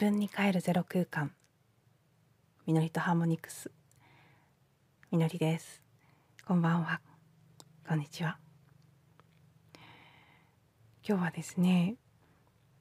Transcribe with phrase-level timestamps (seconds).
[0.00, 1.32] 自分に帰るゼロ空間。
[2.68, 3.72] みのりとハーモニクス。
[5.10, 5.82] みのりです。
[6.46, 7.00] こんばんは。
[7.84, 8.38] こんにちは。
[11.04, 11.96] 今日はですね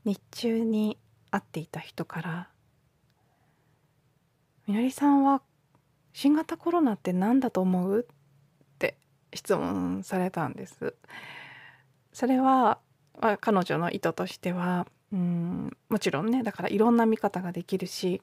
[0.06, 1.00] 日中に
[1.32, 2.50] 会っていた人から
[4.68, 5.42] みのりさんは
[6.14, 8.06] 新型コロナって何だと思う？
[8.08, 8.96] って
[9.34, 10.94] 質問されたんです。
[12.14, 12.78] それは、
[13.20, 18.22] まあ、彼女の意図としてはうんもちろんねだからいろんな見方ができるし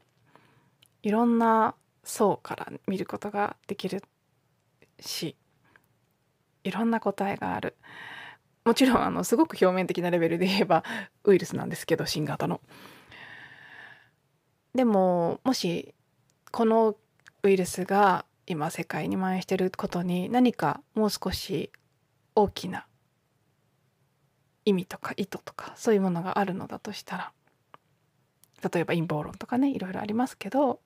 [1.03, 4.03] いろんな層から見ることができる
[5.01, 5.37] し
[6.63, 7.77] いろんな答えがある
[8.65, 10.85] もちろんあのすごく表面的なレベルで言えば
[11.25, 12.63] ウイルスなんですけど新型の。
[14.75, 15.95] でももし
[16.51, 16.97] この
[17.43, 21.71] ウイルスが今世界に蔓延していることに何かもう少し
[22.35, 22.87] 大きな
[24.65, 27.33] 意味とか意図とかそういうものがあるのだとしたら
[28.73, 30.81] 例えば陰謀論とかねいろいろありますけど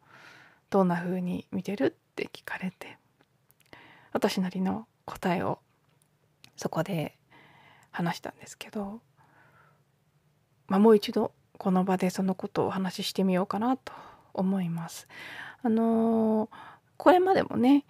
[0.71, 2.99] どんな風に見てるって聞かれて
[4.13, 5.61] 私なりの答えを
[6.57, 7.17] そこで
[7.91, 9.01] 話したんですけど、
[10.67, 13.93] まあ、もう一度この場でそのことをお話ししてみようかなと
[14.35, 15.09] 思います。
[15.63, 16.49] あの
[16.97, 17.85] これまでもね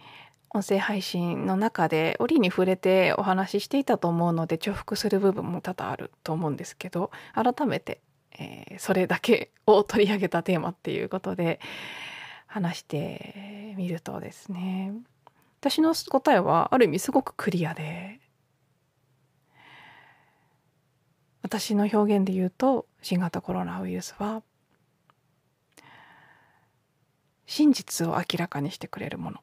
[0.50, 8.00] 音声配信の中で折に触れてお話ししていたと思うので重複する部分も多々あると思うんですけど改めて、
[8.38, 11.60] えー、それだけを取り上げたテーマっていうことで
[12.46, 14.94] 話してみるとですね。
[15.60, 18.20] 私の答えはある意味すごくクリアで
[21.42, 24.42] 私の表現で言うと新型コロナウイルスは
[27.46, 29.40] 真実を明らかにしてくれるもの。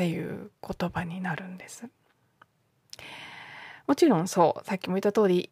[0.00, 1.86] っていう言葉になるんです。
[3.86, 5.50] もちろんそうさっきも言った通り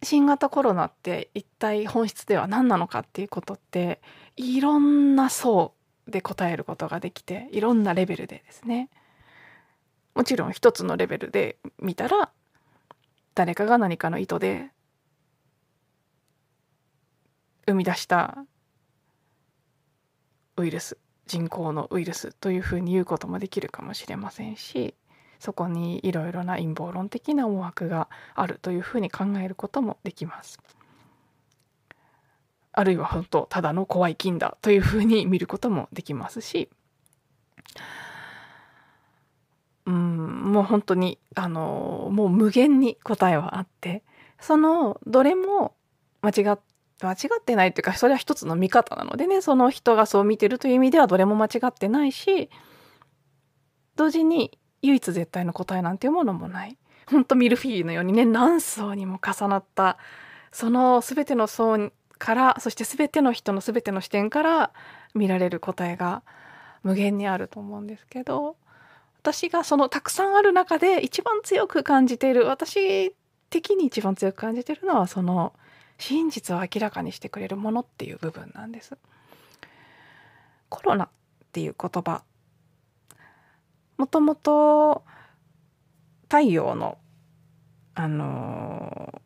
[0.00, 4.00] 新型コロナって一体本質では何なのかっていうことって
[4.36, 5.74] いろんな層
[6.06, 8.90] で答えることができていろんなレベルでですね。
[10.14, 12.30] もちろん一つのレベルで見たら
[13.34, 14.70] 誰かが何かの意図で
[17.66, 18.44] 生み出した
[20.56, 20.96] ウイルス。
[21.30, 24.94] 人工のウイルスというふうに言うこともできるかもしれませんし
[25.38, 30.60] そこにいろいろな陰謀論的な思惑があるというふうに考えることもできます。
[32.72, 36.68] あるいは本当ただの怖い菌だというふうに見ることもできますし
[39.86, 44.04] うんもう本当にあのもう無限に答えはあって
[44.40, 45.74] そのどれも
[46.22, 46.58] 間違っ
[47.06, 52.50] 間違ってないっていうかそれは一つの見方なのでねその人がそう見てるという意味ではどれも間違ってないし
[53.96, 56.78] 同時に唯一絶対の答えなんていうものもない。
[57.10, 59.98] ほんとミルフィーユのようにね何層にも重なった
[60.52, 64.72] その全ての層からそして全ての人の全ての視点から
[65.14, 66.22] 見られる答えが
[66.84, 68.56] 無限にあると思うんですけど
[69.20, 73.14] 私がそのたくさんある中で一番強く感じている私
[73.50, 75.52] 的に一番強く感じているのはその
[76.00, 78.96] 真実を明らかにしてくれるものっていう部分なんです。
[80.68, 81.08] コロナっ
[81.52, 82.22] ていう言葉
[83.98, 85.04] もともと
[86.22, 86.96] 太陽の
[87.94, 89.20] あの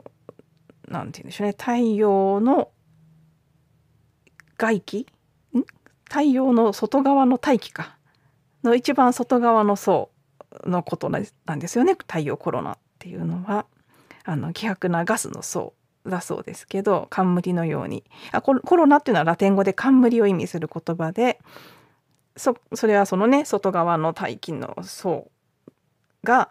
[0.89, 1.55] なんて言うんでしょうね。
[1.57, 2.71] 太陽の
[4.59, 5.06] 外気？
[5.55, 5.65] ん？
[6.05, 7.97] 太陽の外側の大気か。
[8.65, 10.11] の一番外側の層
[10.65, 11.21] のことな
[11.55, 11.93] んですよね。
[11.93, 13.67] 太陽コロナっていうのは。
[14.25, 15.75] あの希薄なガスの層。
[16.07, 18.05] だそうですけど冠のように。
[18.33, 21.41] あコロナっていうのはラテン語で冠を意味する言葉で
[22.37, 25.31] そそれはそのね外側の大気の層
[26.25, 26.51] が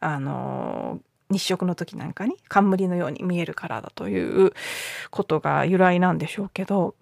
[0.00, 1.00] あの
[1.30, 4.52] 日食の時なんかに冠のように見えるからだという
[5.10, 6.94] ことが由来なんでしょうけど、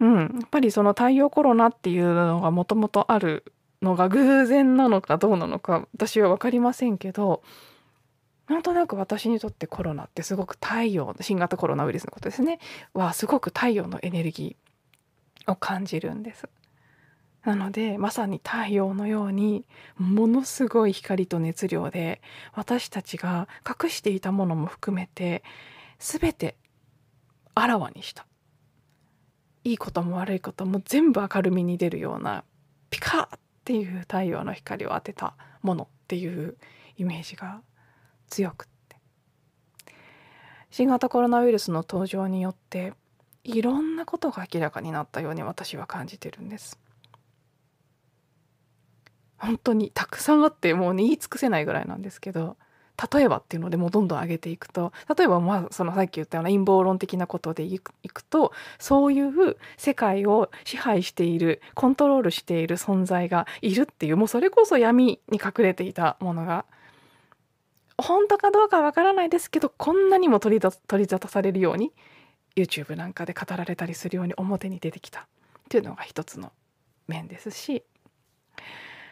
[0.00, 3.44] うん、やっぱりその太陽コロナっていうのがもともとある
[3.80, 7.42] のが偶然なのかどうなのか私は分かりませんけど
[8.48, 12.58] なんとなく私にとってコロナってすごく太陽新型コロナウイルスのことですね
[12.92, 16.48] はすごく太陽のエネルギーを感じるんです。
[17.44, 19.66] なのでまさに太陽のように
[19.96, 22.20] ものすごい光と熱量で
[22.54, 25.42] 私たちが隠していたものも含めて
[25.98, 26.56] 全て
[27.54, 28.26] あらわにした
[29.64, 32.44] いいことも悪いことも全部明るみに出るような
[32.90, 36.56] ピカーっていう太陽の光を当てたものっていう
[36.96, 37.60] イメージが
[38.32, 38.96] 強くって。
[40.70, 42.94] 新型コロナウイルスの登場によって
[43.44, 46.78] いろんなことが明らかになったように私は感じてるんです。
[49.36, 52.56] 本当にたくさんあってもう、ね、言い尽くせないぐらいなんですけど
[53.12, 66.64] 例えばっていうのでもうどんどん上げていくと例えばまあそのさっき言ったような陰謀論的なことでいくいくとそういう世界を支配しているコントロールしている存在がいるっていうもうそれこそ闇に隠れていたものが
[68.02, 71.92] 本当かどうかわからないですけどこんなにも取り取り沙汰されるように
[72.56, 75.24] YouTube なんかで語られたりするように表に出てきたっ
[75.68, 76.52] ていうのが一つの
[77.08, 77.84] 面ですし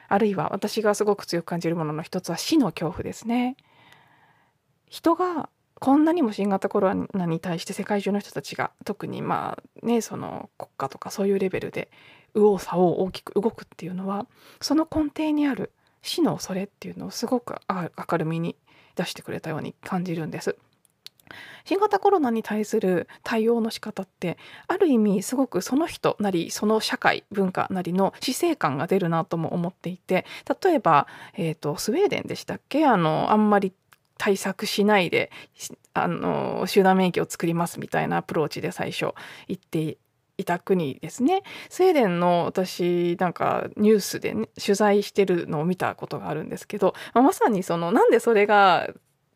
[0.08, 3.56] あるいは私がすごく強く感じるものの一つは死の恐怖ですね。
[4.88, 5.48] 人が
[5.78, 11.90] こんなにも新型コロナに対して世界中の人たちが特にまあねその国家とかそういうレベルで
[12.34, 14.26] 右往左往大きく動くっていうのは
[14.60, 15.72] その根底にある
[16.02, 18.56] 死の恐れっていうのをすごく明るみに
[18.96, 20.56] 出してくれたように感じるんです。
[21.64, 30.26] 新型コロナに対する対応の仕方ってある意味すごくその人なりその社会文化なりの死生観が出るなとも思っていて
[30.62, 31.06] 例えば、
[31.36, 32.84] えーと、スウェーデンでしたっけ？
[32.84, 33.72] あのあんまり
[34.18, 35.30] 対策しないで
[35.94, 39.14] あの集団免疫を作りますみたいなアプローチで最初
[39.46, 39.98] 言って
[40.40, 48.88] いた国ですねスウェーデンの私なんかニュースで、ね、取材してるのを見たことがあるんですけど、まあ、まさにそのなんでそれが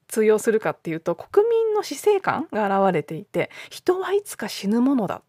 [0.09, 5.23] 通用するかっていうと国民の死生観が現れていて人はいつか死ぬものだっ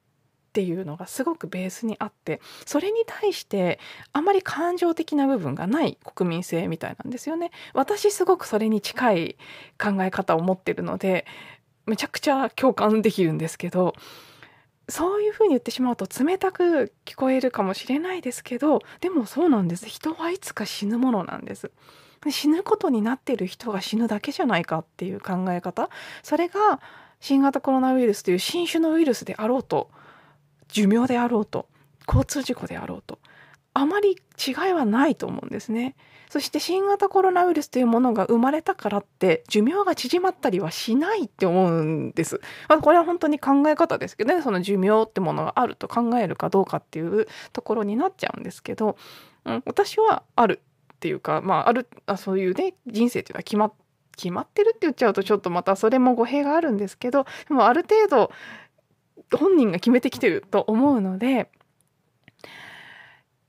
[0.56, 3.78] ていうのがすごくベースにあってそれに対して
[4.14, 7.52] あまり感情的な部分がない国民性みたいなんですよね。
[7.74, 9.38] 私すごくそれに近い
[9.78, 11.26] 考え方を持ってるので
[11.86, 13.96] めちゃくちゃ共感できるんですけど
[14.88, 21.72] そういうふうに言ってしまうと冷たく聞こえるかもしれないですけどでもそうなんです人はいつか死ぬものなんです。
[22.32, 25.90] 死ぬことになってる人が死ぬだけじゃないかっていう考え方
[26.24, 26.80] それが
[27.20, 29.90] 新型コロナウイルスという新種のウイルスであろうと
[30.70, 31.68] 寿命であろうと
[32.08, 33.20] 交通事故であろうと
[33.76, 34.18] あまり
[34.48, 35.96] 違いはないと思うんですね。
[36.30, 42.42] そして新型コロナウイルスというものが生まれたからって寿命が縮まったりはしないって思うんです。
[42.68, 48.98] まあ、これは本当に考え方ですけどねその寿命ってものがあると考えるかどうかっていうところになっちゃうんですけど、
[49.44, 50.62] うん、私はある
[50.94, 53.72] っていうかまああるあそういうね人生っていうのは決ま
[54.16, 58.32] 決まってるって言っちゃうとちょっとまたそれも語弊があるんですけどでもある程度
[59.38, 61.50] 本人が決めてきてると思うので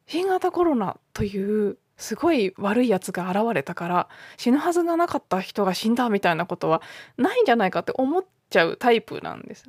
[0.06, 6.82] 新型コロナというすごい悪いやつが現れたから死ぬはずがなかった人が死んだみたいなことは
[7.16, 9.64] ないんじゃないかって思っちゃうタイプなんです。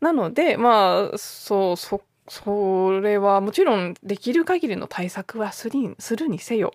[0.00, 6.72] なのでまあそうそそれはもちろんできる限りの対策はするするにせよ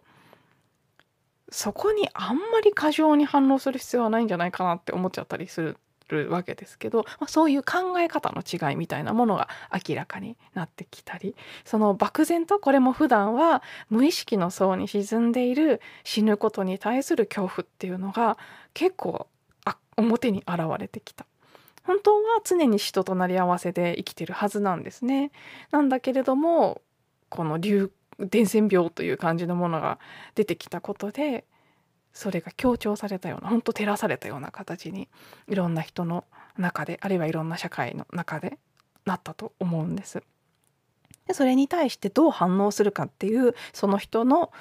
[1.49, 9.49] そこにあんまり過剰に反応する必要はないんじゃないかなって思っちゃったりするるわけですけど、まあ、そういう考え方の違いみたいなものが
[9.87, 18.37] 明らかになってきたりその漠然とこれも普段は無意識の層に沈んでいる死ぬことに対する恐怖っていうのが
[18.73, 19.27] 結構
[19.97, 21.25] 表に現れてきた。
[21.83, 25.31] 本当は常に死と隣り合わせで生きてるはずなんですね。
[25.71, 26.81] なんだけれども
[27.29, 29.99] この流伝染病という感じのものが
[30.35, 31.45] 出てきたことで
[32.17, 35.07] それが強調されたような本当照らされたような形に
[35.47, 36.25] いろんな人の
[36.57, 38.57] 中であるいはいろんな社会の中で
[39.05, 40.23] なったと思うんです。
[41.27, 44.51] でそれに対してどう反応するかっていうその人の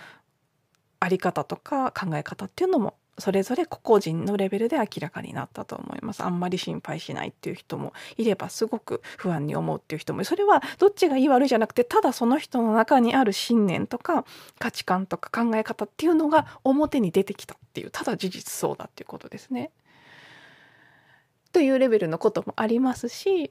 [1.00, 14.24] 在り方とか考え方っていうのもそれぞれ個々人のレベルで明らかになったと思いますあんまり心配しないっていう人もいればすごく不安に思うっていう人もそれはどっちがいい悪いじゃなくてただその人の中にある信念とか
[14.58, 19.70] 価値観とか考え方っていうのが表に出てきたっていうただ事実そうだっていうことですね。
[21.52, 23.50] というレベルのこともありますし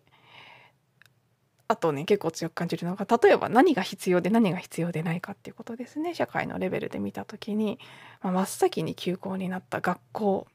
[1.67, 6.13] あとね結構強く感じるのが例えば何が必要で何が必要でないかっていうことですね。
[6.13, 7.79] 社会のレベルで見た時に、
[8.21, 10.47] まあ、真っ先に休校になった学校。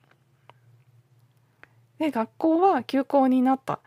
[1.99, 3.81] で学校は休校になった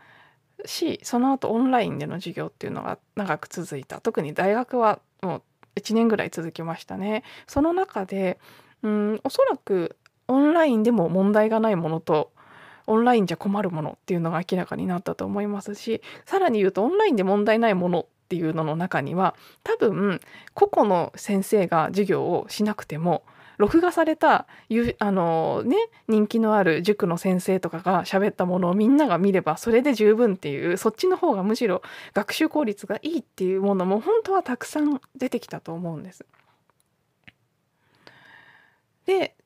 [0.66, 4.00] しその後オンラインでの授業っていうのが長く続いた。
[4.00, 5.42] 特に大学はもう
[5.76, 7.24] 1年ぐらい続きましたね。
[7.46, 8.38] その中で
[8.82, 9.96] うんおそらく
[10.28, 12.33] オンラインでも問題がないものと
[12.86, 20.20] オンラインじゃ困るものっていうのが明らかになったと思いますしさらに言うとオンラインで問題ないものっていうのの中には多分
[20.54, 23.24] 個々の先生が授業をしなくても
[23.56, 24.46] 録画された
[24.98, 25.76] あの、ね、
[26.08, 31.82] 人気のある塾の先生とかが喋ったものをみんなが見ればそれで十分っていうそっちの方がむしろ
[32.14, 36.26] 学習効率がいいっていうものも本当はたくさん出てきたと思うんです。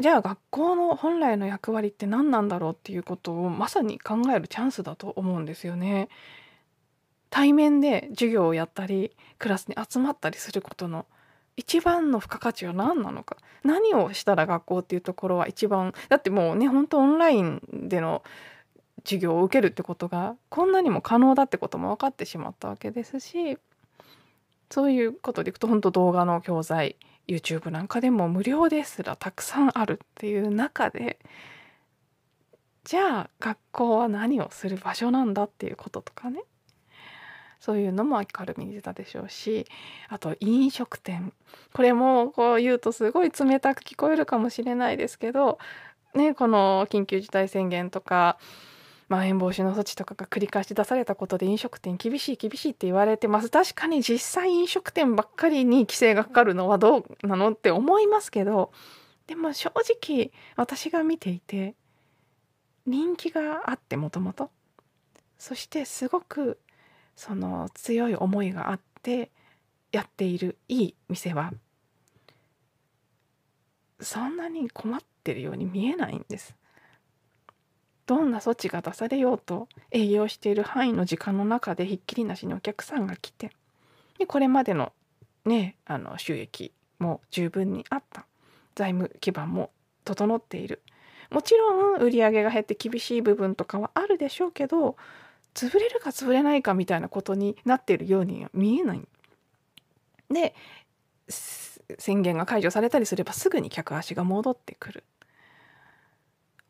[0.08, 6.08] じゃあ学校の本来の役割って何なんだろうっていうことをまさに考えるチャンスだと思うんですよね。
[7.28, 11.04] 対面で授業をやったりクラスに集まったりすることの
[11.58, 18.22] 一番の付加価値は何なのか何をしたら学校っていうところは一番だってもうね本当オンラインでの
[19.04, 23.58] 授業を受けるってことがこんなにも可能だってことも分かってしまったわけですし
[24.70, 26.96] そういうことでいくと本当動画の教材
[27.28, 31.18] YouTube なんかでも無料ですらたくさんあるっていう中で
[32.84, 36.40] じゃあ学校は何をする場所なんだっていうこととかね。
[37.60, 39.66] そういうのも明るみに出たでしょうし
[40.08, 41.32] あと飲食店。
[41.74, 45.58] これもこう言うとすごい冷たく聞こえるかもしれないですけど、
[46.14, 48.38] ね、この緊急事態宣言とか
[49.08, 58.70] まん延防止の措置とかが繰り返し出されたことで飲食店厳しい厳しいって言われてます確かに実際飲食店ばっかりに規制がかかるのはどうなのって思いますけど
[59.26, 61.74] でも正直私が見ていて
[62.86, 64.50] 人気があってもともと
[65.38, 66.58] そしてすごく
[67.16, 69.30] その強い思いがあって
[69.92, 71.52] やっているいい店は
[74.00, 76.54] そんなに困ってるように見えないんです。
[78.08, 83.50] どんな措置が出されようと営業している範囲の時間の中でひっきりなしにお客さんが来て
[84.18, 84.94] でこれまでの
[85.44, 88.24] ねあの収益も十分にあった
[88.74, 89.70] 財務基盤も
[90.06, 90.80] 整っている
[91.30, 94.96] もちろん売り上げが減って厳しい部分とかはあるでしょうけど
[95.54, 99.02] 潰れるか潰れないかみたいなことになっているようには見えない。
[100.30, 100.54] で
[101.28, 105.04] 宣言が解除されたりすればすぐに客足が戻ってくる。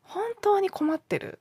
[0.09, 1.39] 本当に困ってる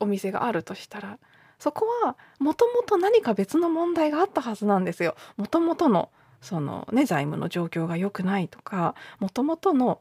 [0.00, 1.18] お店があるとしたら
[1.58, 5.16] そこはもともと何か別の問題があったはずなんですよ。
[5.36, 6.10] もともとの
[6.40, 10.00] そのね財務の状況が良くないとかもともとの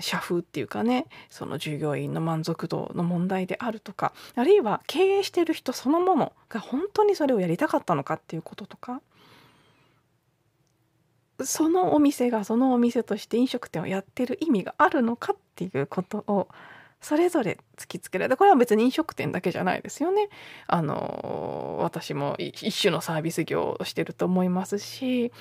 [0.00, 9.00] 社風っていうかねその従業員の満足度の問題であるとかあるいは経営してる人そのものが本当にそれをやりたかったのかっていうこととか
[11.44, 16.48] そのお店がそのお店として飲食店をやってる意味があるのかっていうことを
[17.00, 20.28] それぞれ突きつけられたこれは別に飲食店だけじゃないですよね。
[20.66, 25.32] あの私も一種のサービス業をしてると思いますし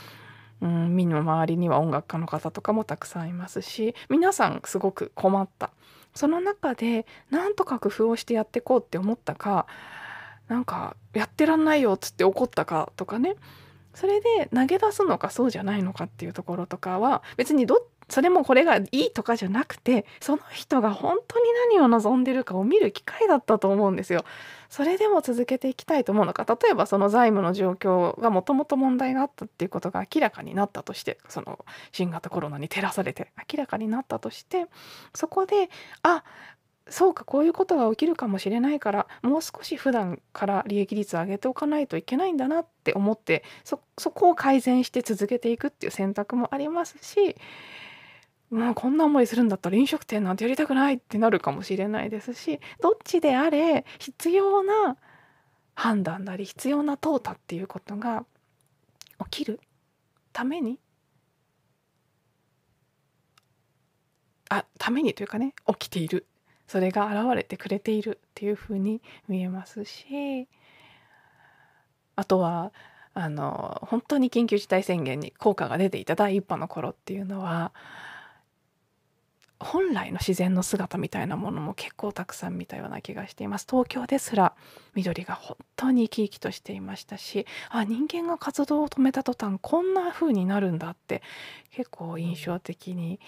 [0.62, 5.72] うん、身の回りには音楽家の方とかもたくさんいますし皆さんすごく困った
[6.16, 9.68] その中でなんとか工夫をしてやっていこうって思ったか
[10.48, 13.36] なんかやってらんないよっつって怒ったかとかね
[13.94, 17.78] それで投げ出すのかそうじゃないのかっていうところとかは別にどっ
[18.10, 24.24] それもこれがいいとかじゃなくてその人が本当に何を望んでるかを見る機会だったと思うんですよ。
[24.70, 34.68] それでも続けていきたいと思うのか例えばその財務の状況がもともと問題があったっていうことが明らかになったとしてその新型コロナに照らされて明らかになったとして
[35.14, 35.70] そこで
[36.04, 36.24] あ
[36.90, 43.78] そうかこういうことが起きるかもしれないからもう少し普段から利益率を上げておかないといけないんだなって思ってそ
[44.12, 47.36] こを改善して続けていくっていう選択もありますし
[48.50, 54.98] もうこんな思いするんだったら飲食店なんてやりたくないってなるかもしれないですしどっちであれ必要な
[55.76, 58.26] 判断なり必要な淘汰っていうことが
[59.30, 59.60] 起きる
[60.32, 60.80] ために
[64.50, 66.26] あためにというかね起きている。
[66.68, 70.48] それが現れてくれているっていうふうに見えますし
[72.16, 72.74] あとは
[73.14, 77.72] あの本当に緊急事態宣言に効果が出ていた第一波の頃っていうのは
[79.60, 84.54] 本来の自然の姿みたいなものも結構たくさん見たような気がしています東京ですら
[84.94, 91.24] 緑が本当に生き生きとしていましたしあ人間が活動を止めた途端こんな風になるんだって
[91.72, 93.20] 結構印象的に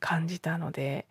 [0.00, 1.06] 感じたので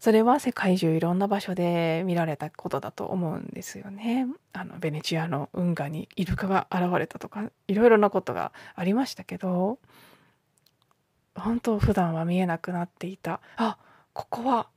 [0.00, 4.26] それは世界中いろんな場所で見られたことだと思うんですよね。
[4.52, 9.78] あのベネチアの運河にイルカが現れたとかいろいろなことがありましたけど
[11.40, 13.40] 本当普段は見えなくなっていた。
[13.56, 13.76] あ
[14.12, 14.68] ここは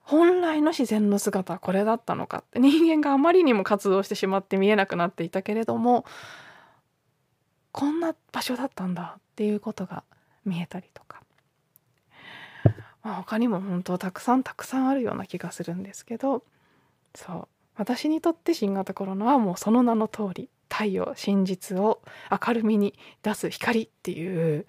[0.00, 2.58] 本来の自然の姿はこれだったのかって。
[2.60, 6.04] 人間があまりにも活動してしまって見えなくなっていたけれども
[7.72, 10.04] こんな場所だったんだっていうことが
[10.44, 11.22] 見えたりとか、
[13.02, 16.44] まあ、他にも本当たくさんたくさんあるような気がするんですけど。
[17.14, 17.48] そう。
[17.76, 24.66] 私にとって新型コロナはもうその名の通り太陽真実を明るみに出す光っていう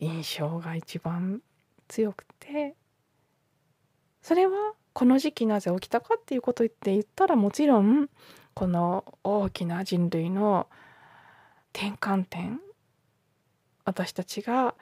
[0.00, 1.40] 印象が一番
[1.88, 2.74] 強くて
[4.22, 8.08] それはこの時期なぜ起きたかっていうことって言ったらもちろん
[8.54, 10.66] この大きな人類の
[11.72, 12.60] 転換点
[13.84, 14.74] 私たちが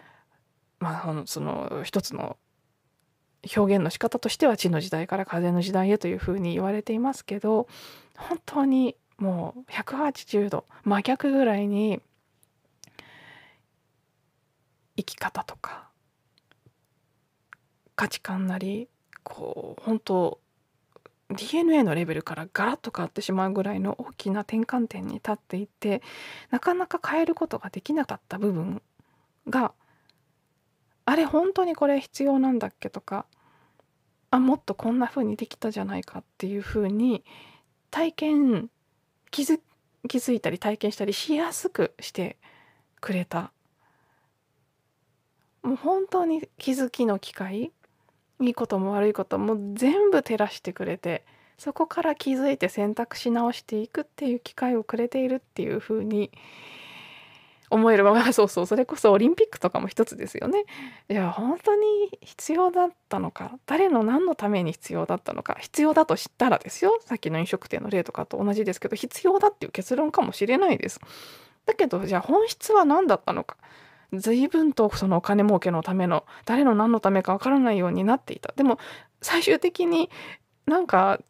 [0.80, 2.36] まあその一つの
[3.56, 7.68] 表現の仕方としては地の時代から風の時代へというふうに言われていますけど
[8.16, 12.00] 本当にもう180度真逆ぐらいに
[14.96, 15.88] 生き方とか
[17.94, 18.88] 価値観なり
[19.22, 20.40] こう本当
[21.30, 26.02] DNA のレベルからガラッと変わってしまうぐらいの大きな転換点に立っていて
[26.50, 28.80] なかなか変えることができなかった部分
[29.48, 29.72] が
[31.04, 33.26] あれ本当にこれ必要なんだっけとか
[34.30, 37.24] あもっとこんな風にできたじゃないかっていう風に
[37.90, 38.70] 体験
[39.30, 39.60] 気づ
[40.08, 42.36] 気づいたり体験したりしやすくして
[43.00, 43.52] くれた
[45.66, 47.72] もう本当に気づきの機会
[48.40, 51.24] いいことも悪いことも全部照らしてくれて
[51.58, 56.30] そこから気づいて選択し直していくっていう機会をくれているっていう風に
[57.68, 60.66] 思えるまま そうそうそれこそオリンピックとかも一つですよね。
[61.08, 71.00] いや本当に必要だったのか誰の何のために必要だったのか必要だと知ったらですよさっきの飲食店の例とかと同じですけど必要だっていう結論かもしれないです。
[71.64, 73.56] だけどじゃあ本質は何だったのか
[74.18, 78.52] 随分とそのお金儲けのための誰の何のためかわからないようになっていた。
[78.56, 78.78] でも
[79.22, 80.10] 最終的に
[80.66, 81.20] なんか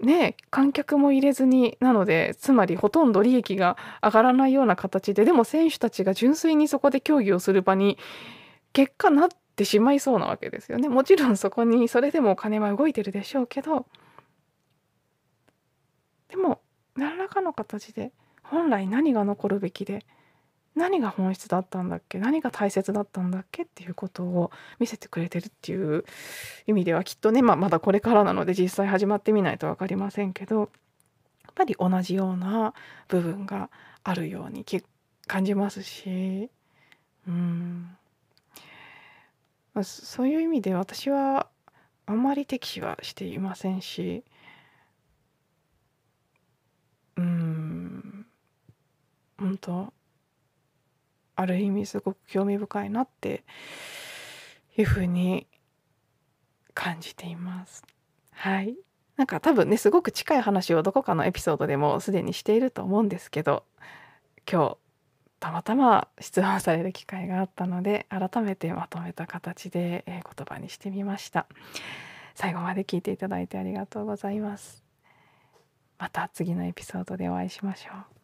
[0.00, 7.98] ね観客も入れずになのでつまりほとんど利益が上がらないような形ででも選手たちが純粋にそこで競技をする場に
[8.72, 10.88] 結果なってしまいそうなわけですよね。
[10.88, 13.86] もちろんそこにそれでもお金は動いてるでしょうけど
[16.28, 16.60] でも
[16.96, 18.12] 何らかの形で
[18.42, 20.04] 本来何が残るべきで
[20.74, 22.18] 何が本質だったんだっけ？
[22.18, 26.04] 何が大切だったんだっけっていうことを見せてくれてるっていう
[26.66, 30.68] 意味ではきっとね、まあ、まだこれからなので実際始まってみないと分かりませんけどやっ
[31.54, 32.74] ぱり同じような
[33.06, 33.70] 部分が
[34.02, 34.66] あるように
[35.26, 36.50] 感じますし
[37.28, 37.96] うん。
[39.82, 41.48] そういう意味で私は
[42.06, 44.24] あんまり敵視はしていませんし
[47.16, 48.26] うん。
[49.38, 49.92] 本当
[51.36, 53.44] ある意味すごく興味深いなって
[54.76, 55.46] いうふうに
[56.74, 57.84] 感じています。
[58.32, 58.76] はい。
[59.16, 63.64] なんか多分ねすごく近い話をどこかのエピソードでもすでにしていると思うんですけど
[64.50, 64.76] 今日
[65.44, 71.46] たまたま質問される機会があったので改めてまとめた形で、え言葉にしてみました。
[72.34, 74.82] 最後まで聞いていただいてありがとうございます。
[75.98, 78.23] また次のエピソードでお会いしましょう。